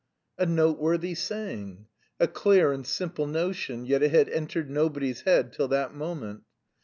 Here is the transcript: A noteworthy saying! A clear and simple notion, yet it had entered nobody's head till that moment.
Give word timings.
A 0.39 0.47
noteworthy 0.47 1.13
saying! 1.13 1.85
A 2.19 2.27
clear 2.27 2.71
and 2.71 2.87
simple 2.87 3.27
notion, 3.27 3.85
yet 3.85 4.01
it 4.01 4.09
had 4.09 4.29
entered 4.29 4.67
nobody's 4.67 5.21
head 5.21 5.53
till 5.53 5.67
that 5.67 5.93
moment. 5.93 6.41